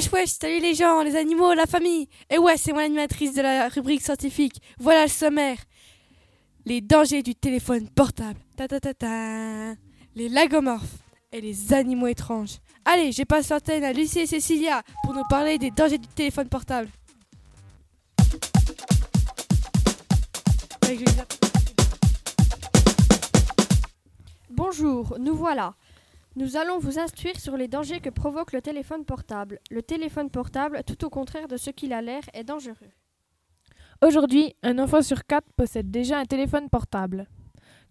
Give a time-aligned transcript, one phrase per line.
[0.00, 3.42] Wesh wesh, salut les gens, les animaux, la famille Et ouais, c'est moi l'animatrice de
[3.42, 4.62] la rubrique scientifique.
[4.78, 5.58] Voilà le sommaire.
[6.64, 8.38] Les dangers du téléphone portable.
[8.56, 9.74] Ta ta ta ta.
[10.14, 10.96] Les lagomorphes
[11.32, 12.60] et les animaux étranges.
[12.86, 16.48] Allez, j'ai passe l'antenne à Lucie et Cécilia pour nous parler des dangers du téléphone
[16.48, 16.88] portable.
[24.48, 25.74] Bonjour, nous voilà.
[26.40, 29.60] Nous allons vous instruire sur les dangers que provoque le téléphone portable.
[29.70, 32.90] Le téléphone portable, tout au contraire de ce qu'il a l'air, est dangereux.
[34.00, 37.28] Aujourd'hui, un enfant sur quatre possède déjà un téléphone portable.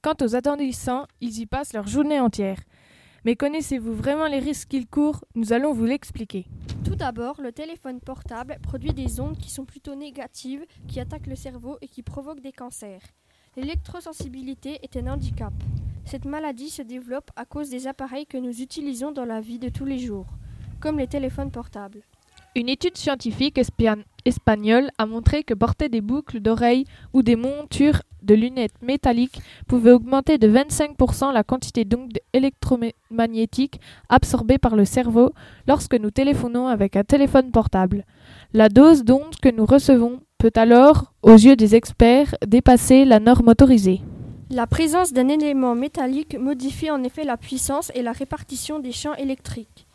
[0.02, 2.58] Quant aux attendissants, ils y passent leur journée entière.
[3.23, 5.23] Mais connaissez-vous vraiment les risques qu'ils courent?
[5.36, 6.47] Nous allons vous l'expliquer.
[6.84, 11.36] Tout d'abord, le téléphone portable produit des ondes qui sont plutôt négatives, qui attaquent le
[11.36, 13.03] cerveau et qui provoquent des cancers.
[13.56, 15.53] L'électrosensibilité est un handicap.
[16.10, 19.70] Cette maladie se développe à cause des appareils que nous utilisons dans la vie de
[19.70, 20.26] tous les jours,
[20.80, 22.02] comme les téléphones portables.
[22.56, 23.60] Une étude scientifique
[24.26, 29.92] espagnole a montré que porter des boucles d'oreilles ou des montures de lunettes métalliques pouvait
[29.92, 35.32] augmenter de 25% la quantité d'ondes électromagnétiques absorbées par le cerveau
[35.68, 38.04] lorsque nous téléphonons avec un téléphone portable.
[38.52, 43.50] La dose d'ondes que nous recevons peut alors, aux yeux des experts, dépasser la norme
[43.50, 44.02] autorisée.
[44.52, 49.14] La présence d'un élément métallique modifie en effet la puissance et la répartition des champs
[49.14, 49.86] électriques.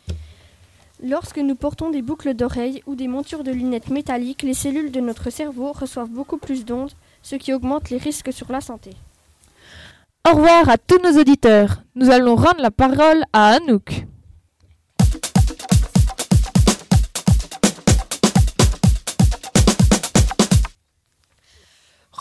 [1.03, 5.01] Lorsque nous portons des boucles d'oreilles ou des montures de lunettes métalliques, les cellules de
[5.01, 8.91] notre cerveau reçoivent beaucoup plus d'ondes, ce qui augmente les risques sur la santé.
[10.25, 11.83] Au revoir à tous nos auditeurs.
[11.95, 14.05] Nous allons rendre la parole à Anouk.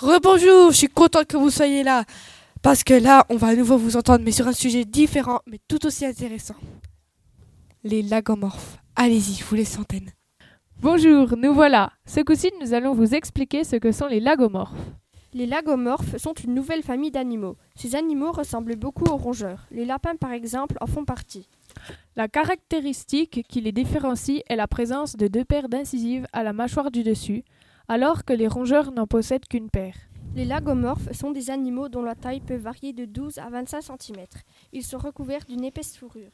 [0.04, 2.04] Rebonjour, je suis contente que vous soyez là.
[2.60, 5.58] Parce que là, on va à nouveau vous entendre, mais sur un sujet différent, mais
[5.66, 6.56] tout aussi intéressant.
[7.84, 8.76] Les lagomorphes.
[8.96, 10.10] Allez-y, je vous laisse antenne.
[10.82, 11.90] Bonjour, nous voilà.
[12.04, 14.76] Ce coup-ci, nous allons vous expliquer ce que sont les lagomorphes.
[15.32, 17.56] Les lagomorphes sont une nouvelle famille d'animaux.
[17.74, 19.66] Ces animaux ressemblent beaucoup aux rongeurs.
[19.70, 21.48] Les lapins, par exemple, en font partie.
[22.14, 26.90] La caractéristique qui les différencie est la présence de deux paires d'incisives à la mâchoire
[26.90, 27.42] du dessus,
[27.88, 29.94] alors que les rongeurs n'en possèdent qu'une paire.
[30.36, 34.26] Les lagomorphes sont des animaux dont la taille peut varier de 12 à 25 cm.
[34.72, 36.32] Ils sont recouverts d'une épaisse fourrure.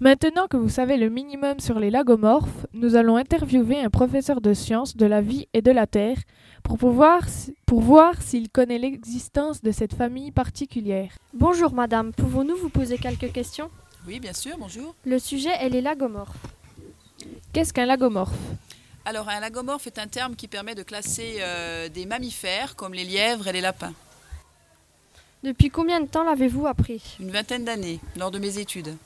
[0.00, 4.54] Maintenant que vous savez le minimum sur les lagomorphes, nous allons interviewer un professeur de
[4.54, 6.18] sciences de la vie et de la Terre
[6.62, 7.22] pour, pouvoir,
[7.66, 11.12] pour voir s'il connaît l'existence de cette famille particulière.
[11.32, 13.70] Bonjour madame, pouvons-nous vous poser quelques questions?
[14.06, 14.94] Oui, bien sûr, bonjour.
[15.04, 16.46] Le sujet est les lagomorphes.
[17.52, 18.34] Qu'est-ce qu'un lagomorphe?
[19.06, 23.04] Alors, un lagomorphe est un terme qui permet de classer euh, des mammifères comme les
[23.04, 23.92] lièvres et les lapins.
[25.42, 27.02] Depuis combien de temps l'avez-vous appris?
[27.20, 28.96] Une vingtaine d'années, lors de mes études.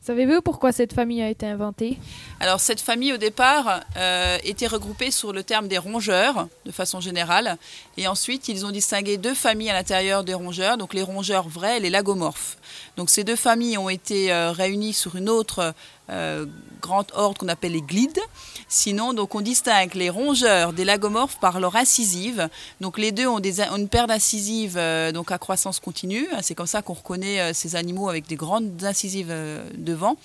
[0.00, 1.98] Savez-vous pourquoi cette famille a été inventée?
[2.38, 7.00] Alors cette famille au départ euh, était regroupée sur le terme des rongeurs de façon
[7.00, 7.58] générale
[7.96, 11.76] et ensuite ils ont distingué deux familles à l'intérieur des rongeurs, donc les rongeurs vrais
[11.76, 12.56] et les lagomorphes.
[12.98, 15.72] Donc ces deux familles ont été euh, réunies sur une autre
[16.10, 16.46] euh,
[16.82, 18.18] grand ordre qu'on appelle les glides.
[18.66, 22.48] Sinon, donc on distingue les rongeurs des lagomorphes par leur incisive.
[22.80, 26.26] Donc les deux ont, une paire d'incisives euh, donc à croissance continue.
[26.42, 29.32] C'est comme ça qu'on reconnaît ces animaux avec des grandes incisives
[29.76, 30.16] devant.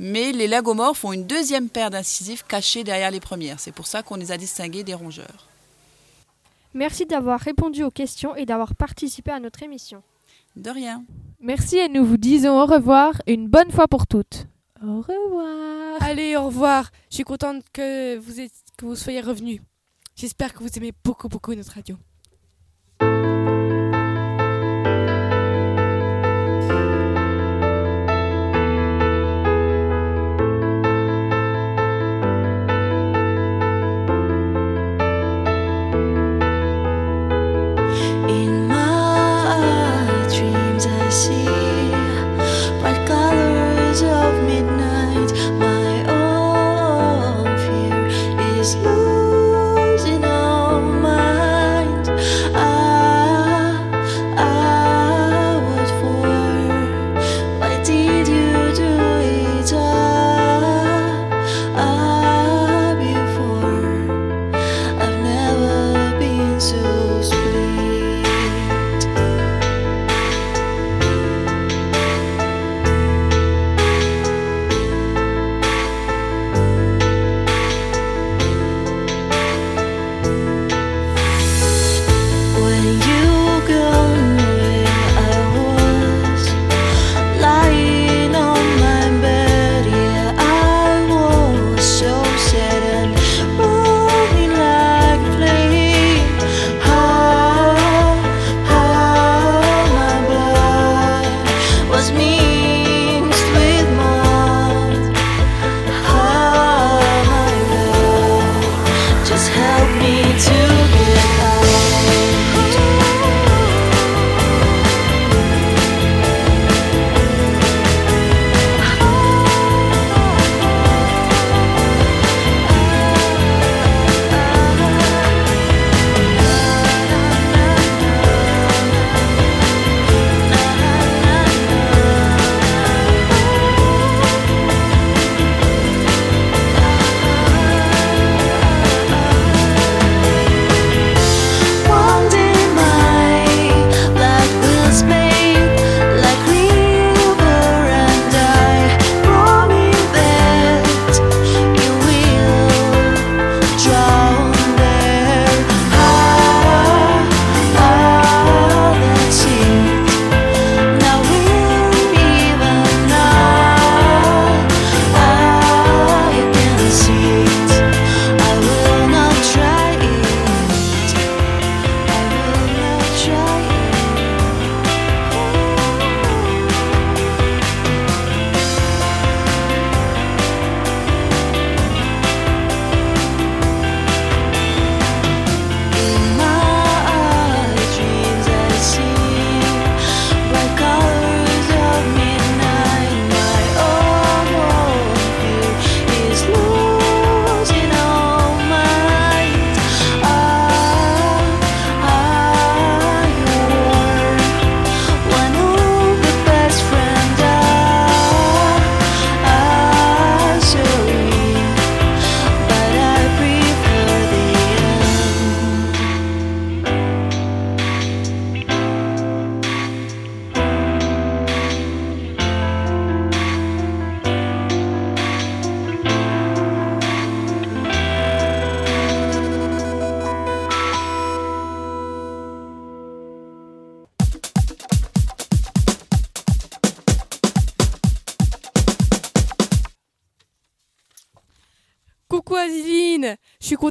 [0.00, 3.60] Mais les lagomorphes ont une deuxième paire d'incisives cachées derrière les premières.
[3.60, 5.46] C'est pour ça qu'on les a distingués des rongeurs.
[6.74, 10.02] Merci d'avoir répondu aux questions et d'avoir participé à notre émission.
[10.56, 11.04] De rien.
[11.38, 14.46] Merci et nous vous disons au revoir une bonne fois pour toutes.
[14.82, 16.02] Au revoir.
[16.02, 16.90] Allez, au revoir.
[17.10, 19.60] Je suis contente que vous, êtes, que vous soyez revenus.
[20.16, 21.96] J'espère que vous aimez beaucoup, beaucoup notre radio.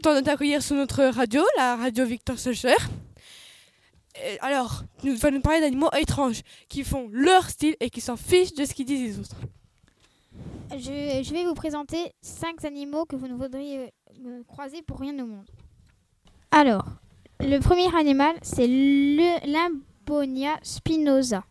[0.06, 2.76] Content de t'accueillir sur notre radio, la radio Victor Solcher.
[4.24, 8.16] Et Alors, nous vas nous parler d'animaux étranges qui font leur style et qui s'en
[8.16, 9.36] fichent de ce qu'ils disent les autres.
[10.78, 13.94] Je, vais vous présenter cinq animaux que vous ne voudriez
[14.28, 15.48] euh, croiser pour rien au monde.
[16.52, 16.86] Alors,
[17.40, 21.44] le premier animal, c'est Limbonia spinosa.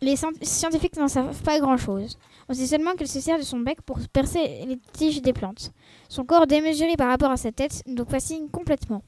[0.00, 2.16] Les scien- scientifiques n'en savent pas grand-chose.
[2.48, 5.72] On sait seulement qu'elle se sert de son bec pour percer les tiges des plantes.
[6.08, 9.02] Son corps démesuré par rapport à sa tête nous fascine complètement.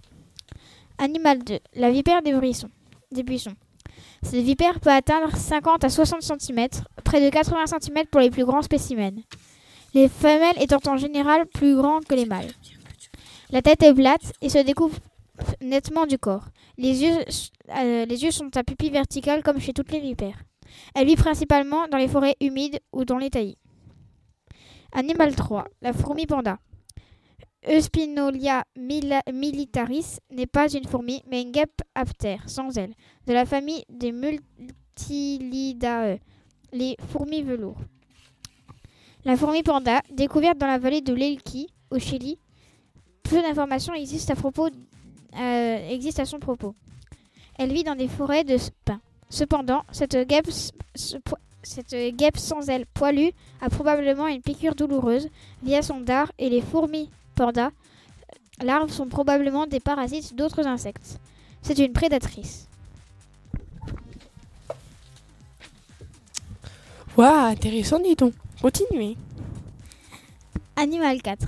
[0.99, 2.71] Animal 2, la vipère des buissons.
[3.13, 3.55] Des buissons.
[4.23, 6.69] Cette vipère peut atteindre 50 à 60 cm,
[7.05, 9.23] près de 80 cm pour les plus grands spécimens.
[9.95, 12.51] Les femelles étant en général plus grandes que les mâles.
[13.51, 14.95] La tête est plate et se découpe
[15.61, 16.47] nettement du corps.
[16.79, 17.19] Les yeux,
[17.77, 20.39] euh, les yeux sont à pupilles verticales comme chez toutes les vipères.
[20.95, 23.59] Elle vit principalement dans les forêts humides ou dans les taillis.
[24.93, 26.59] Animal 3, la fourmi panda.
[27.69, 32.95] Euspinolia militaris n'est pas une fourmi, mais une guêpe aptère, sans ailes,
[33.27, 36.21] de la famille des Multilidae,
[36.73, 37.81] les fourmis velours.
[39.25, 42.39] La fourmi panda, découverte dans la vallée de l'Elqui, au Chili,
[43.25, 46.77] peu d'informations existent à, propos, euh, existent à son propos.
[47.59, 49.01] Elle vit dans des forêts de pins.
[49.29, 50.49] Cependant, cette guêpe,
[51.63, 55.29] cette sans ailes poilues a probablement une piqûre douloureuse
[55.63, 57.71] via son dard et les fourmis pandas
[58.63, 61.19] larves sont probablement des parasites d'autres insectes.
[61.63, 62.69] C'est une prédatrice.
[67.17, 68.35] Waouh, intéressant, dis donc.
[68.61, 69.17] Continuez.
[70.77, 71.47] Animal 4.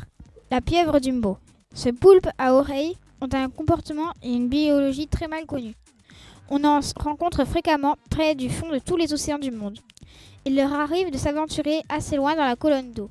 [0.51, 1.39] La pieuvre Dumbo.
[1.75, 5.75] Ce poulpe à oreilles ont un comportement et une biologie très mal connus.
[6.51, 9.79] On en rencontre fréquemment près du fond de tous les océans du monde.
[10.47, 13.11] Il leur arrive de s'aventurer assez loin dans la colonne d'eau.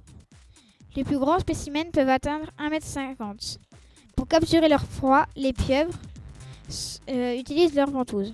[0.95, 3.59] Les plus grands spécimens peuvent atteindre 1m50.
[4.15, 5.93] Pour capturer leur proie, les pieuvres
[7.09, 8.33] euh, utilisent leurs ventouses.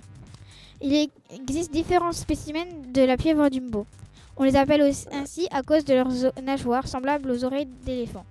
[0.80, 3.86] Il existe différents spécimens de la pieuvre Dumbo.
[4.38, 8.24] On les appelle ainsi à cause de leurs nageoires semblables aux oreilles d'éléphant.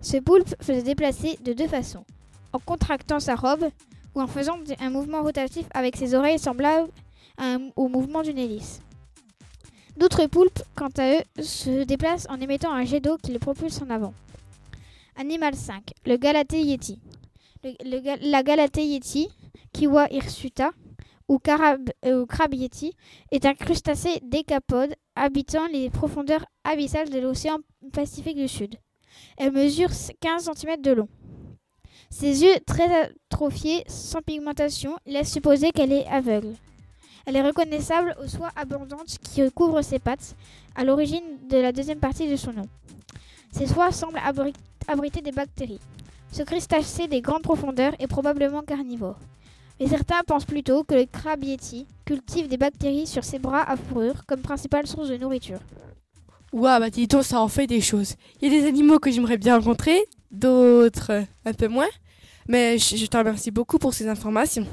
[0.00, 2.04] Ce poulpe se déplacer de deux façons,
[2.52, 3.68] en contractant sa robe
[4.14, 6.38] ou en faisant un mouvement rotatif avec ses oreilles
[7.38, 8.80] un- au mouvement d'une hélice.
[9.96, 13.80] D'autres poulpes, quant à eux, se déplacent en émettant un jet d'eau qui les propulse
[13.82, 14.14] en avant.
[15.16, 17.00] Animal 5, le Galatée Yeti.
[18.22, 19.28] La Galatée Yeti,
[19.72, 20.72] Kiwa hirsuta,
[21.28, 22.92] ou, carab, euh, ou crabe yeti,
[23.30, 27.58] est un crustacé décapode habitant les profondeurs abyssales de l'océan
[27.92, 28.76] Pacifique du Sud.
[29.38, 29.88] Elle mesure
[30.20, 31.08] 15 cm de long.
[32.16, 36.54] Ses yeux très atrophiés, sans pigmentation, laissent supposer qu'elle est aveugle.
[37.26, 40.36] Elle est reconnaissable aux soies abondantes qui recouvrent ses pattes,
[40.76, 42.68] à l'origine de la deuxième partie de son nom.
[43.50, 44.54] Ces soies semblent abri-
[44.86, 45.80] abriter des bactéries.
[46.30, 49.18] Ce crustacé des grandes profondeurs est probablement carnivore.
[49.80, 51.44] Mais certains pensent plutôt que le crabe
[52.04, 55.58] cultive des bactéries sur ses bras à fourrure comme principale source de nourriture.
[56.52, 58.14] Waouh, bah dis donc, ça en fait des choses.
[58.40, 61.88] Il y a des animaux que j'aimerais bien rencontrer, d'autres un peu moins.
[62.46, 64.66] Mais je, te remercie beaucoup pour ces informations.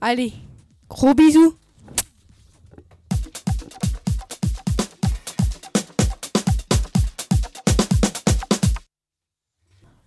[0.00, 0.32] Allez,
[0.88, 1.54] gros bisous.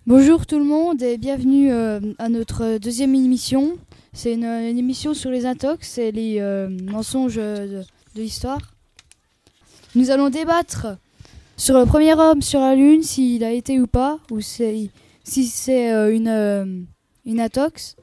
[0.08, 3.78] Bonjour tout le monde et bienvenue euh, à notre deuxième émission.
[4.14, 7.82] C'est une, émission sur les intox et les euh, mensonges de,
[8.16, 8.60] l'histoire.
[9.94, 10.88] Nous allons débattre
[11.58, 14.90] sur le premier homme sur la Lune, s'il a été ou pas, ou c'est-
[15.26, 16.66] si c'est euh, une, euh,
[17.26, 17.96] une intox.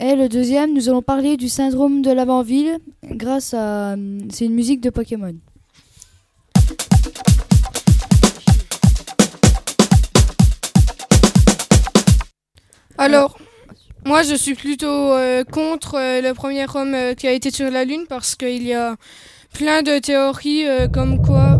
[0.00, 3.92] Et le deuxième, nous allons parler du syndrome de l'avant-ville grâce à...
[3.92, 5.34] euh, C'est une musique de Pokémon.
[12.96, 13.38] Alors,
[14.04, 15.14] moi je suis plutôt
[15.50, 18.96] contre le premier homme qui a été sur la Lune parce qu'il y a
[19.54, 21.59] plein de théories comme quoi,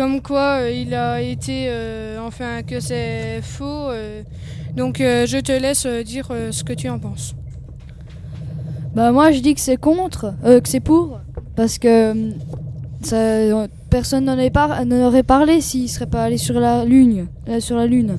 [0.00, 3.90] comme quoi euh, il a été, euh, enfin que c'est faux.
[3.90, 4.22] euh.
[4.74, 7.34] donc je te laisse dire ce que tu en penses.
[8.94, 11.20] Bah moi je dis que c'est contre, que c'est pour,
[11.54, 12.32] parce que
[13.90, 14.38] personne n'en
[15.06, 17.26] aurait, parlé s'il serait pas allé sur la lune,
[17.58, 18.16] sur la lune.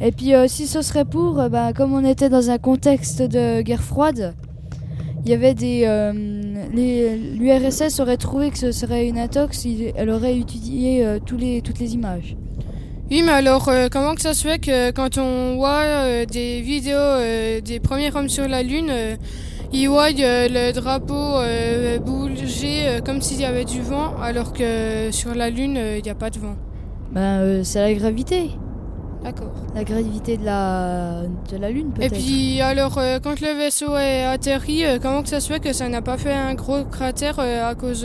[0.00, 3.84] Et puis si ce serait pour, bah, comme on était dans un contexte de guerre
[3.84, 4.34] froide,
[5.24, 6.12] il y avait des, euh,
[7.38, 11.60] l'URSS aurait trouvé que ce serait une intox, il- elle aurait étudié euh, tous les,
[11.62, 12.36] toutes les images.
[13.10, 17.18] Oui, mais alors euh, comment que ça se fait que quand on voit des vidéos
[17.64, 18.90] des premiers hommes sur la Lune,
[19.72, 21.40] ils voient le drapeau
[22.04, 26.14] bouger comme s'il y avait du vent, alors que sur la Lune, il n'y a
[26.14, 26.56] pas de vent?
[27.12, 28.50] Ben c'est la gravité.
[29.24, 29.52] D'accord.
[29.74, 32.14] La gravité de la, de la Lune, Et peut-être.
[32.14, 35.72] puis, alors, euh, quand le vaisseau est atterri, euh, comment que ça se fait que
[35.72, 38.04] ça n'a pas fait un gros cratère euh, à cause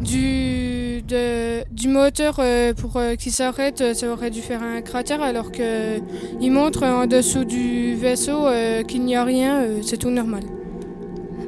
[0.00, 2.40] du, de- du moteur
[2.76, 5.98] pour qu'il s'arrête Ça aurait dû faire un cratère alors que
[6.40, 8.46] il montre en dessous du vaisseau
[8.86, 10.42] qu'il n'y a rien, c'est tout normal.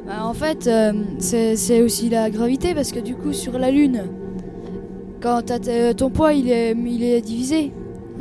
[0.05, 0.69] Bah, en fait,
[1.19, 4.03] c'est aussi la gravité parce que du coup, sur la Lune,
[5.21, 5.41] quand
[5.97, 7.71] ton poids, il est, il est divisé.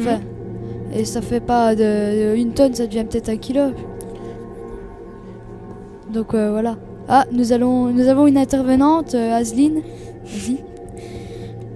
[0.00, 0.20] Enfin,
[0.92, 3.70] et ça fait pas de, une tonne, ça devient peut-être un kilo.
[6.12, 6.76] Donc euh, voilà.
[7.08, 9.30] Ah, nous allons, nous avons une intervenante, euh.
[9.30, 9.72] Vas-y.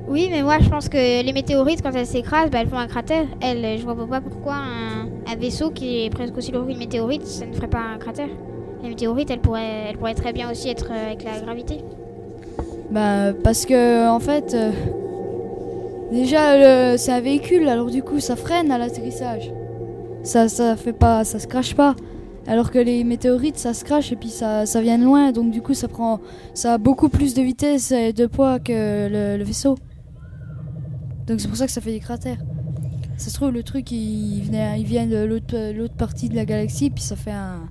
[0.08, 2.86] Oui, mais moi je pense que les météorites, quand elles s'écrasent, bah, elles font un
[2.86, 3.26] cratère.
[3.40, 7.26] Elles, je vois pas pourquoi un, un vaisseau qui est presque aussi lourd qu'une météorite,
[7.26, 8.28] ça ne ferait pas un cratère.
[8.82, 11.78] Les météorites, elles pourraient, elles pourraient très bien aussi être euh, avec la gravité.
[12.90, 14.70] Bah, parce que en fait, euh,
[16.12, 19.52] déjà c'est un véhicule, alors du coup ça freine à l'atterrissage.
[20.22, 21.94] Ça, ça fait pas, ça se crache pas.
[22.48, 25.50] Alors que les météorites, ça se crache et puis ça, ça vient de loin, donc
[25.50, 26.20] du coup ça prend,
[26.54, 29.76] ça a beaucoup plus de vitesse et de poids que le, vaisseau.
[31.26, 32.38] Donc c'est pour ça que ça fait des cratères.
[33.16, 36.90] Ça se trouve le truc il, venait, il vient de l'autre, partie de la galaxie
[36.90, 37.68] puis ça fait un,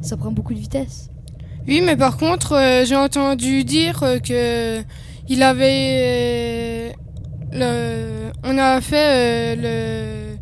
[0.00, 1.10] ça prend beaucoup de vitesse.
[1.68, 4.80] Oui, mais par contre, euh, j'ai entendu dire que
[5.28, 6.69] il avait euh,
[7.52, 10.36] le, on a fait euh,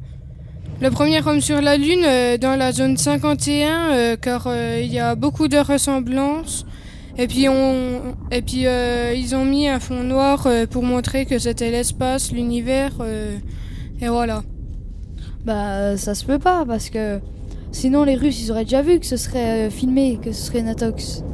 [0.81, 4.81] le, le premier homme sur la Lune euh, dans la zone 51, euh, car euh,
[4.83, 6.65] il y a beaucoup de ressemblances.
[7.17, 11.27] Et puis on, et puis euh, ils ont mis un fond noir euh, pour montrer
[11.27, 13.37] que c'était l'espace, l'univers, euh,
[14.01, 14.43] et voilà.
[15.45, 17.19] Bah ça se peut pas parce que
[17.73, 21.25] sinon les Russes ils auraient déjà vu que ce serait filmé, que ce serait Natox.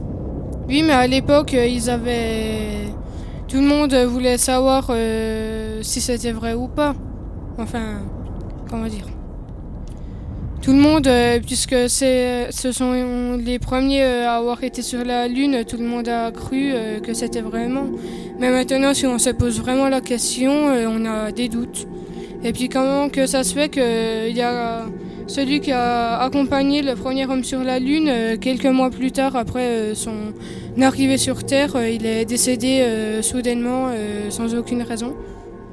[0.69, 2.87] Oui, mais à l'époque, ils avaient.
[3.55, 6.97] Tout le monde voulait savoir euh, si c'était vrai ou pas.
[7.57, 8.03] Enfin,
[8.69, 9.07] comment dire
[10.61, 15.29] Tout le monde, euh, puisque ce sont les premiers euh, à avoir été sur la
[15.29, 17.85] Lune, tout le monde a cru que c'était vraiment.
[18.41, 20.51] Mais maintenant, si on se pose vraiment la question,
[20.89, 21.87] on a des doutes.
[22.43, 24.87] Et puis, comment que ça se fait qu'il y a
[25.27, 29.37] celui qui a accompagné le premier homme sur la Lune, euh, quelques mois plus tard,
[29.37, 30.33] après euh, son
[30.81, 35.15] arrivée sur Terre, euh, il est décédé euh, soudainement, euh, sans aucune raison.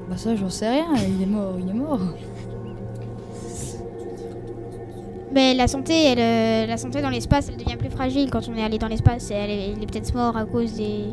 [0.09, 1.99] Bah ça j'en sais rien, il est mort, il est mort.
[5.33, 8.63] Mais la santé, elle, la santé dans l'espace, elle devient plus fragile quand on est
[8.63, 9.31] allé dans l'espace.
[9.31, 11.05] Et elle est, il est peut-être mort à cause des,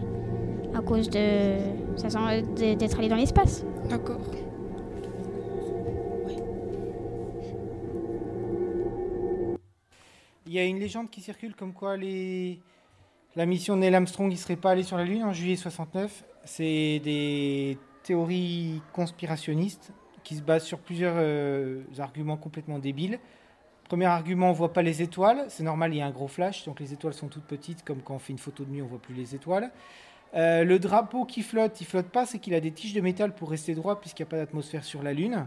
[0.76, 3.64] à cause de- d'être allé dans l'espace.
[3.88, 4.18] D'accord.
[10.48, 14.56] Il y a une légende qui circule comme quoi la mission Neil Armstrong ne serait
[14.56, 16.24] pas allé sur la Lune en juillet 69.
[16.46, 19.92] C'est des théories conspirationnistes
[20.24, 23.18] qui se basent sur plusieurs euh, arguments complètement débiles.
[23.84, 25.44] Premier argument, on voit pas les étoiles.
[25.50, 28.00] C'est normal, il y a un gros flash, donc les étoiles sont toutes petites, comme
[28.00, 29.70] quand on fait une photo de nuit, on voit plus les étoiles.
[30.34, 33.34] Euh, le drapeau qui flotte, il flotte pas, c'est qu'il a des tiges de métal
[33.34, 35.46] pour rester droit puisqu'il n'y a pas d'atmosphère sur la Lune.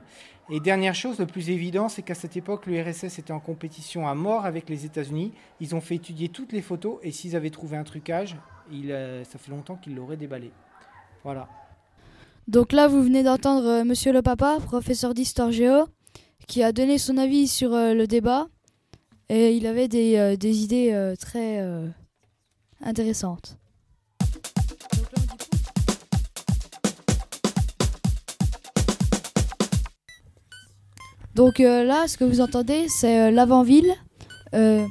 [0.50, 4.16] Et dernière chose, le plus évident, c'est qu'à cette époque, l'URSS était en compétition à
[4.16, 5.32] mort avec les États-Unis.
[5.60, 8.36] Ils ont fait étudier toutes les photos et s'ils avaient trouvé un trucage,
[8.74, 10.52] euh, ça fait longtemps qu'ils l'auraient déballé.
[11.24, 11.48] Voilà.
[12.48, 15.86] Donc là vous venez d'entendre euh, Monsieur le Papa, professeur d'histoire géo,
[16.48, 18.48] qui a donné son avis sur euh, le débat
[19.30, 21.66] et il avait des, idées très
[22.82, 23.61] intéressantes.
[31.42, 33.92] Donc euh, là, ce que vous entendez, c'est euh, l'avant-ville.
[34.54, 34.86] Euh,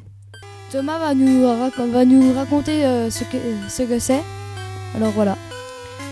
[0.72, 3.36] Thomas va nous, va nous raconter ce que
[3.68, 4.20] ce que c'est.
[4.96, 5.36] Alors voilà.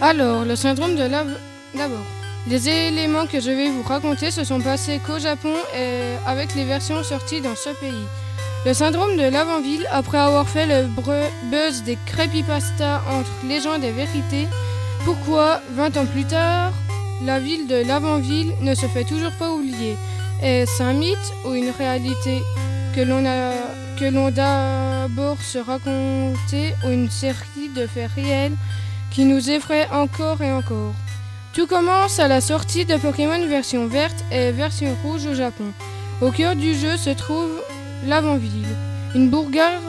[0.00, 1.09] Alors, le syndrome de.
[1.09, 2.07] D'abord,
[2.47, 6.64] les éléments que je vais vous raconter se sont passés qu'au Japon et avec les
[6.64, 8.07] versions sorties dans ce pays.
[8.64, 10.87] Le syndrome de l'avant-ville, après avoir fait le
[11.50, 14.47] buzz des creepypasta entre légende et vérité,
[15.04, 16.71] pourquoi, 20 ans plus tard,
[17.25, 19.97] la ville de l'avant-ville ne se fait toujours pas oublier?
[20.42, 22.42] Est-ce un mythe ou une réalité
[22.95, 23.50] que l'on a
[24.31, 28.57] d'abord se raconter ou une série de faits réels
[29.11, 30.94] qui nous effraie encore et encore.
[31.53, 35.72] Tout commence à la sortie de Pokémon version verte et version rouge au Japon.
[36.20, 37.51] Au cœur du jeu se trouve
[38.07, 38.77] l'avant-ville,
[39.14, 39.83] une bourgade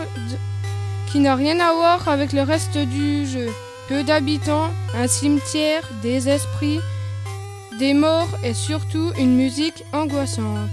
[1.12, 3.50] qui n'a rien à voir avec le reste du jeu.
[3.88, 6.80] Peu d'habitants, un cimetière, des esprits,
[7.80, 10.70] des morts et surtout une musique angoissante.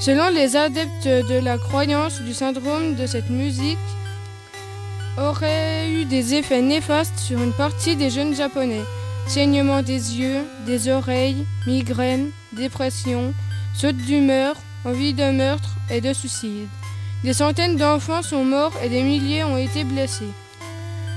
[0.00, 3.78] Selon les adeptes de la croyance du syndrome de cette musique,
[5.18, 8.82] aurait eu des effets néfastes sur une partie des jeunes japonais.
[9.26, 13.32] Saignement des yeux, des oreilles, migraines, dépression,
[13.74, 16.68] saute d'humeur, envie de meurtre et de suicide.
[17.24, 20.32] Des centaines d'enfants sont morts et des milliers ont été blessés.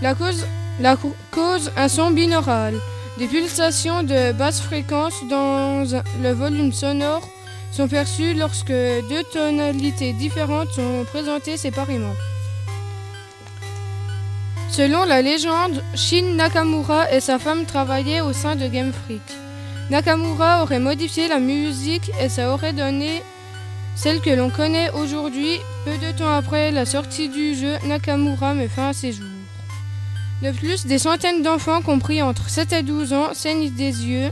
[0.01, 0.45] La cause,
[0.79, 2.75] la cau- cause un son binaural.
[3.19, 5.83] Des pulsations de basse fréquence dans
[6.23, 7.27] le volume sonore
[7.69, 12.13] sont perçues lorsque deux tonalités différentes sont présentées séparément.
[14.69, 19.21] Selon la légende, Shin Nakamura et sa femme travaillaient au sein de Game Freak.
[19.89, 23.21] Nakamura aurait modifié la musique et ça aurait donné
[23.95, 25.57] celle que l'on connaît aujourd'hui.
[25.83, 29.28] Peu de temps après la sortie du jeu, Nakamura met fin à ses jours.
[30.41, 34.29] De plus, des centaines d'enfants compris entre 7 et 12 ans saignent des yeux,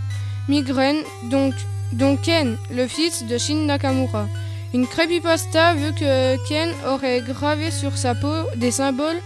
[0.47, 4.27] migraines, dont Ken, le fils de Shin Nakamura.
[4.73, 9.19] Une creepypasta veut que Ken aurait gravé sur sa peau des symboles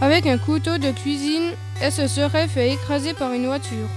[0.00, 3.88] avec un couteau de cuisine et se serait fait écraser par une voiture.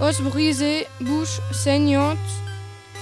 [0.00, 2.18] Os brisé, bouche saignante,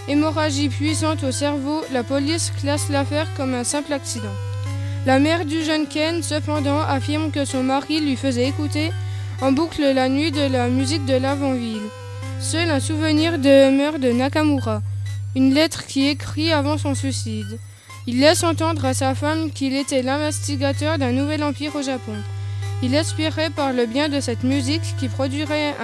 [0.08, 4.34] hémorragie puissante au cerveau, la police classe l'affaire comme un simple accident.
[5.06, 8.90] La mère du jeune Ken, cependant, affirme que son mari lui faisait écouter
[9.40, 11.88] en boucle la nuit de la musique de l'avant-ville.
[12.40, 14.82] Seul un souvenir demeure de Nakamura,
[15.36, 17.58] une lettre qui écrit avant son suicide.
[18.06, 22.14] Il laisse entendre à sa femme qu'il était l'investigateur d'un nouvel empire au Japon.
[22.82, 25.74] Il espérait par le bien de cette musique qui produirait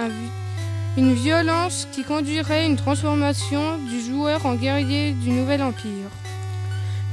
[0.97, 6.09] une violence qui conduirait une transformation du joueur en guerrier du nouvel empire.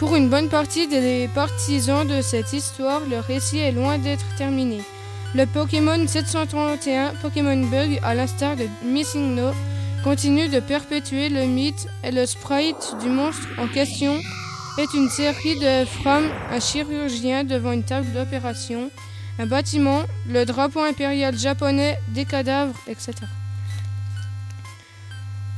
[0.03, 4.83] Pour une bonne partie des partisans de cette histoire, le récit est loin d'être terminé.
[5.33, 9.53] Le Pokémon 731, Pokémon Bug, à l'instar de Missing No,
[10.03, 14.19] continue de perpétuer le mythe et le sprite du monstre en question
[14.77, 18.91] est une série de frames, un chirurgien devant une table d'opération,
[19.39, 23.13] un bâtiment, le drapeau impérial japonais, des cadavres, etc.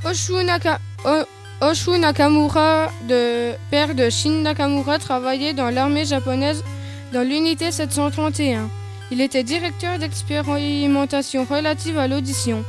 [0.04, 1.24] Oshu, Naka- O-
[1.64, 6.62] Oshu Nakamura, de, père de Shin Nakamura, travaillait dans l'armée japonaise
[7.10, 8.68] dans l'unité 731.
[9.10, 12.64] Il était directeur d'expérimentation relative à l'audition.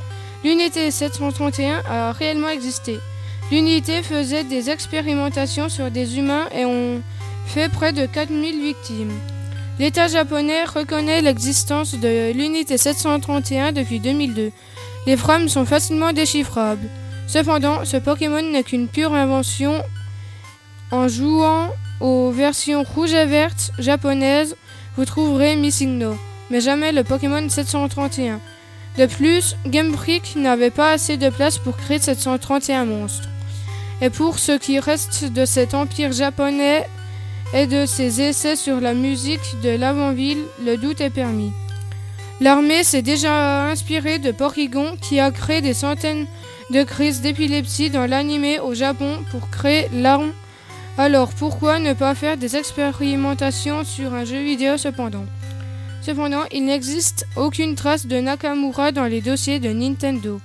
[0.46, 2.98] L'unité 731 a réellement existé.
[3.52, 7.02] L'unité faisait des expérimentations sur des humains et ont
[7.48, 9.20] fait près de 4000 victimes.
[9.78, 14.54] L'État japonais reconnaît l'existence de l'unité 731 depuis 2002.
[15.06, 16.88] Les frames sont facilement déchiffrables.
[17.28, 19.84] Cependant, ce Pokémon n'est qu'une pure invention.
[20.92, 24.56] En jouant aux versions rouge et verte japonaises,
[24.98, 26.16] vous trouverez Missing No,
[26.50, 28.40] mais jamais le Pokémon 731.
[28.98, 33.28] De plus, Game Freak n'avait pas assez de place pour créer 731 monstres.
[34.02, 36.88] Et pour ce qui reste de cet empire japonais
[37.54, 41.52] et de ses essais sur la musique de l'avant-ville, le doute est permis.
[42.42, 46.28] L'armée s'est déjà inspirée de Porygon qui a créé des centaines
[46.72, 50.32] de crises d'épilepsie dans l'animé au Japon pour créer l'arme.
[50.98, 55.26] Alors pourquoi ne pas faire des expérimentations sur un jeu vidéo cependant?
[56.02, 60.40] Cependant, il n'existe aucune trace de Nakamura dans les dossiers de Nintendo.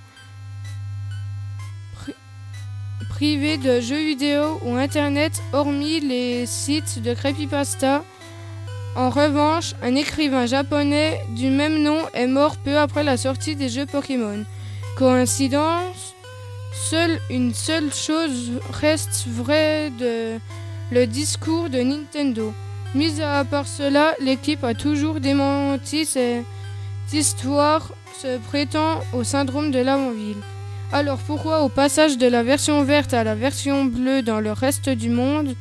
[1.96, 2.14] Pri-
[3.11, 8.02] Privé de jeux vidéo ou internet, hormis les sites de creepypasta,
[8.96, 13.68] en revanche, un écrivain japonais du même nom est mort peu après la sortie des
[13.68, 14.44] jeux Pokémon.
[14.96, 16.14] Coïncidence?
[16.72, 20.38] Seule une seule chose reste vraie de
[20.92, 22.53] le discours de Nintendo.
[22.94, 26.44] Mis à part cela, l'équipe a toujours démenti cette
[27.12, 30.42] histoire se prêtant au syndrome de l'avant-ville.
[30.92, 34.88] Alors pourquoi au passage de la version verte à la version bleue dans le reste
[34.88, 35.55] du monde,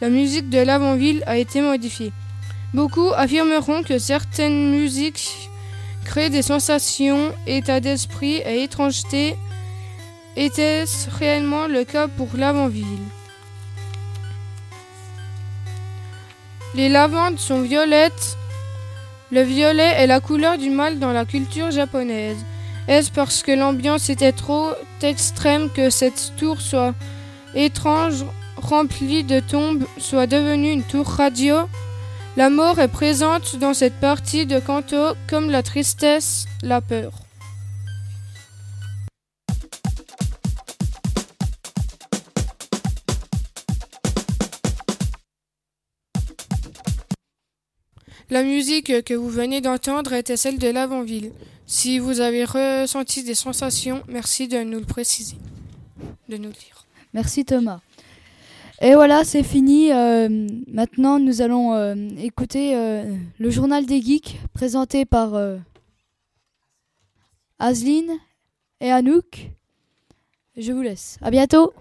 [0.00, 2.12] la musique de l'avant-ville a été modifiée?
[2.72, 5.50] Beaucoup affirmeront que certaines musiques
[6.06, 9.36] créent des sensations, états d'esprit et étrangeté.
[10.36, 13.06] Était-ce réellement le cas pour l'avant-ville?
[16.74, 18.36] Les lavandes sont violettes.
[19.32, 22.38] Le violet est la couleur du mal dans la culture japonaise.
[22.86, 24.68] Est-ce parce que l'ambiance était trop
[25.02, 26.94] extrême que cette tour soit
[27.54, 28.24] étrange,
[28.56, 31.56] remplie de tombes, soit devenue une tour radio?
[32.36, 37.14] La mort est présente dans cette partie de Kanto comme la tristesse, la peur.
[48.28, 51.32] La musique que vous venez d'entendre était celle de l'avant-ville.
[51.66, 55.38] Si vous avez ressenti des sensations, merci de nous le préciser,
[56.28, 56.84] de nous le dire.
[57.14, 57.80] Merci Thomas.
[58.82, 59.90] Et voilà, c'est fini.
[59.90, 60.28] Euh,
[60.66, 65.32] maintenant, nous allons euh, écouter euh, le journal des geeks présenté par
[67.58, 68.12] Asline
[68.80, 69.50] et Anouk.
[70.58, 71.18] Je vous laisse.
[71.22, 71.72] À bientôt.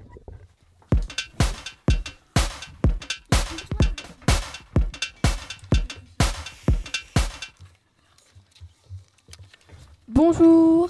[10.07, 10.89] Bonjour.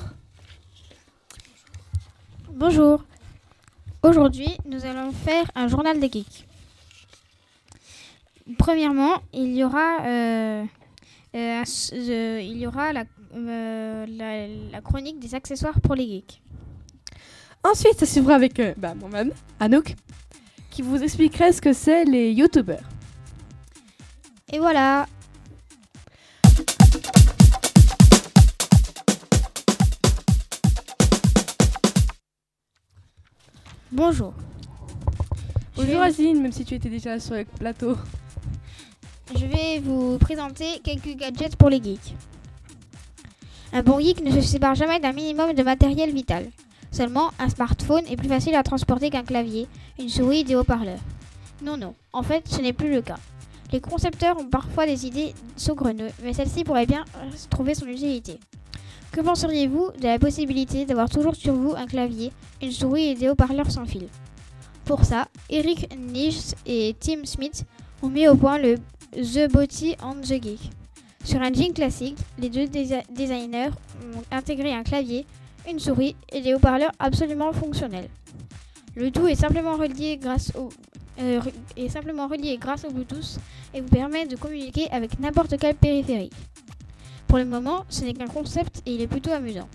[2.52, 3.04] Bonjour.
[4.06, 6.46] Aujourd'hui, nous allons faire un journal des geeks.
[8.60, 10.64] Premièrement, il y aura, euh,
[11.34, 11.64] euh,
[11.94, 16.40] euh, il y aura la, la, la chronique des accessoires pour les geeks.
[17.64, 19.96] Ensuite, ça suivra avec bah, moi-même, Anouk,
[20.70, 22.88] qui vous expliquerait ce que c'est les youtubeurs.
[24.54, 25.08] Et voilà.
[33.96, 34.34] Bonjour.
[35.78, 37.96] Bonjour vais- Azine, même si tu étais déjà sur le plateau.
[39.34, 42.14] Je vais vous présenter quelques gadgets pour les geeks.
[43.72, 46.46] Un bon geek ne se sépare jamais d'un minimum de matériel vital.
[46.92, 51.00] Seulement, un smartphone est plus facile à transporter qu'un clavier, une souris et des haut-parleurs.
[51.64, 53.18] Non, non, en fait, ce n'est plus le cas.
[53.72, 57.06] Les concepteurs ont parfois des idées saugreneuses, mais celle-ci pourrait bien
[57.50, 58.40] trouver son utilité.
[59.16, 63.30] Que penseriez-vous de la possibilité d'avoir toujours sur vous un clavier, une souris et des
[63.30, 64.10] haut-parleurs sans fil?
[64.84, 67.64] Pour ça, Eric Nisch et Tim Smith
[68.04, 68.76] ont mis au point le
[69.14, 70.70] The Body and the Geek.
[71.24, 73.70] Sur un jean classique, les deux designers
[74.04, 75.26] ont intégré un clavier,
[75.66, 78.10] une souris et des haut-parleurs absolument fonctionnels.
[78.98, 80.68] Le tout est simplement relié grâce au
[81.22, 81.40] euh,
[81.78, 83.40] est simplement relié grâce au Bluetooth
[83.74, 86.34] et vous permet de communiquer avec n'importe quel périphérique.
[87.36, 89.68] Pour le moment, ce n'est qu'un concept et il est plutôt amusant.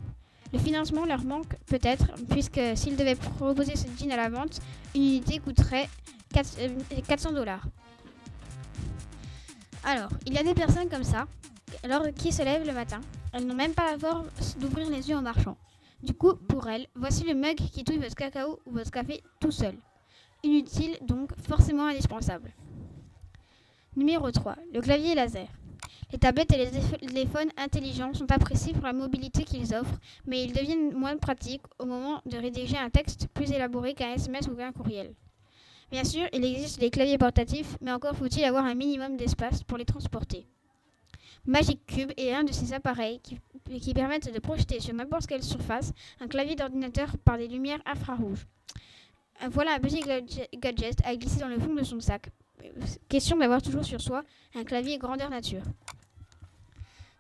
[0.51, 4.61] Le financement leur manque peut-être, puisque s'ils devaient proposer ce jean à la vente,
[4.95, 5.87] une unité coûterait
[6.33, 6.69] 4 euh,
[7.07, 7.67] 400 dollars.
[9.85, 11.27] Alors, il y a des personnes comme ça,
[11.83, 13.03] alors qui se lèvent le matin,
[13.35, 15.59] elles n'ont même pas la force d'ouvrir les yeux en marchant.
[16.03, 19.51] Du coup, pour elles, voici le mug qui touille votre cacao ou votre café tout
[19.51, 19.75] seul.
[20.45, 22.55] Inutile, donc forcément indispensable.
[23.97, 24.57] Numéro 3.
[24.73, 25.49] Le clavier laser.
[26.13, 26.71] Les tablettes et les
[27.07, 31.87] téléphones intelligents sont appréciés pour la mobilité qu'ils offrent, mais ils deviennent moins pratiques au
[31.87, 35.15] moment de rédiger un texte plus élaboré qu'un SMS ou qu'un courriel.
[35.93, 39.79] Bien sûr, il existe des claviers portatifs, mais encore faut-il avoir un minimum d'espace pour
[39.79, 40.47] les transporter.
[41.47, 45.93] Magic Cube est un de ces appareils qui, permettent de projeter sur n'importe quelle surface
[46.21, 48.47] un clavier d'ordinateur par des lumières infrarouges.
[49.51, 52.29] Voilà un petit gadget- gadget à glisser dans le fond de son sac.
[52.63, 52.69] Euh,
[53.09, 54.23] Question d'avoir toujours sur soi
[54.55, 55.63] un clavier grandeur nature.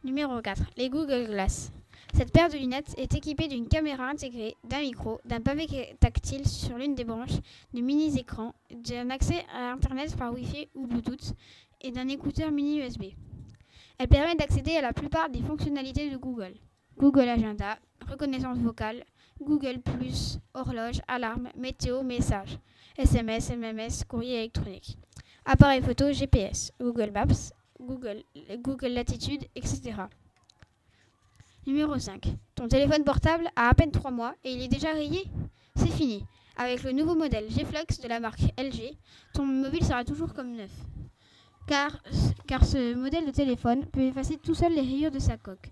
[0.02, 0.62] Numéro 4.
[0.78, 1.72] Les Google Glass.
[2.14, 6.78] Cette paire de lunettes est équipée d'une caméra intégrée, d'un micro, d'un pavé tactile sur
[6.78, 7.36] l'une des branches,
[7.74, 11.34] de mini-écrans, d'un accès à Internet par Wi-Fi ou Bluetooth
[11.82, 13.04] et d'un écouteur mini USB.
[13.98, 16.54] Elle permet d'accéder à la plupart des fonctionnalités de Google.
[16.96, 19.04] Google Agenda, reconnaissance vocale,
[19.38, 19.80] Google⁇
[20.54, 22.58] horloge, alarme, météo, messages,
[22.96, 24.96] SMS, MMS, courrier électronique,
[25.44, 28.22] appareil photo, GPS, Google Maps, Google,
[28.58, 29.92] Google Latitude, etc.
[31.66, 32.34] Numéro 5.
[32.54, 35.24] Ton téléphone portable a à peine 3 mois et il est déjà rayé
[35.76, 36.24] C'est fini.
[36.56, 38.96] Avec le nouveau modèle G-Flux de la marque LG,
[39.32, 40.70] ton mobile sera toujours comme neuf.
[41.66, 42.02] Car,
[42.46, 45.70] car ce modèle de téléphone peut effacer tout seul les rayures de sa coque.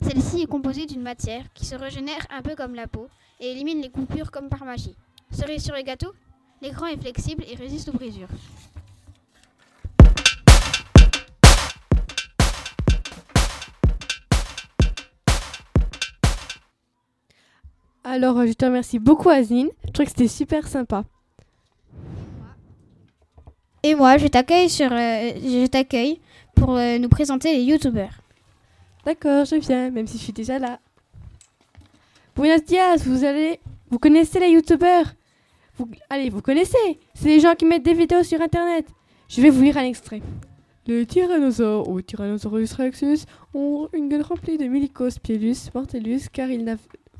[0.00, 3.08] Celle-ci est composée d'une matière qui se régénère un peu comme la peau
[3.40, 4.96] et élimine les coupures comme par magie.
[5.30, 6.12] Cerise sur les gâteaux
[6.60, 8.28] L'écran est flexible et résiste aux brisures.
[18.04, 19.68] Alors, euh, je te remercie beaucoup, Azine.
[19.86, 21.04] Je trouve que c'était super sympa.
[23.82, 26.20] Et moi, je t'accueille sur, euh, je t'accueille
[26.54, 28.20] pour euh, nous présenter les youtubeurs.
[29.04, 30.80] D'accord, je viens, même si je suis déjà là.
[32.34, 33.60] Buenos dias, vous allez...
[33.90, 35.06] Vous connaissez les youtubeurs?
[35.76, 35.88] Vous...
[36.10, 36.98] Allez, vous connaissez?
[37.14, 38.86] C'est les gens qui mettent des vidéos sur Internet.
[39.28, 40.20] Je vais vous lire un extrait.
[40.86, 46.64] Les tyrannosaures ou Tyrannosaurus rexus ont une gueule remplie de Milicos pielus mortellus car ils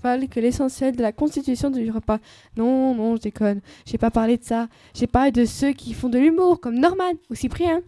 [0.02, 2.18] que l'essentiel de la constitution du repas.
[2.56, 3.60] Non, non, je déconne.
[3.84, 4.68] J'ai pas parlé de ça.
[4.94, 7.82] J'ai parlé de ceux qui font de l'humour, comme Norman ou Cyprien.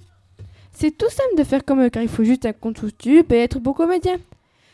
[0.72, 3.38] C'est tout simple de faire comme eux, car il faut juste un compte YouTube et
[3.38, 4.18] être beau comédien.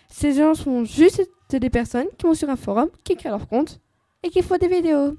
[0.08, 3.80] Ces gens sont juste des personnes qui vont sur un forum, qui créent leur compte
[4.22, 5.16] et qui font des vidéos.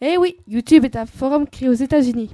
[0.00, 2.30] Et oui, YouTube est un forum créé aux États-Unis.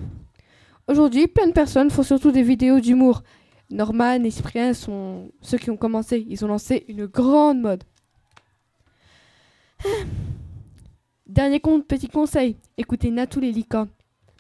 [0.87, 3.23] Aujourd'hui, plein de personnes font surtout des vidéos d'humour.
[3.71, 6.25] Norman et Cyprien sont ceux qui ont commencé.
[6.29, 7.85] Ils ont lancé une grande mode.
[11.27, 13.89] Dernier compte, petit conseil, écoutez Natou les licornes.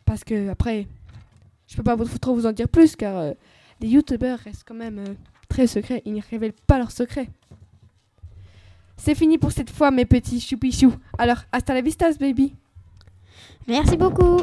[0.04, 0.86] Parce que après,
[1.66, 3.32] je peux pas vous- trop vous en dire plus car euh,
[3.80, 5.14] les youtubeurs restent quand même euh,
[5.48, 6.02] très secrets.
[6.06, 7.28] Ils ne révèlent pas leurs secrets.
[8.96, 10.94] C'est fini pour cette fois, mes petits choupichous.
[11.18, 12.54] Alors, hasta la vista, baby.
[13.68, 14.38] Merci beaucoup.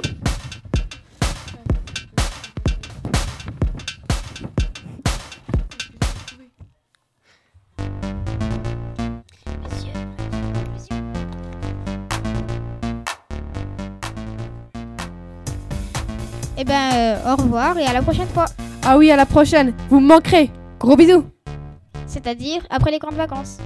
[16.58, 18.46] Eh ben, euh, au revoir et à la prochaine fois.
[18.84, 19.74] Ah oui, à la prochaine.
[19.90, 20.50] Vous me manquerez.
[20.80, 21.26] Gros bisous.
[22.08, 23.58] C'est-à-dire après les grandes vacances.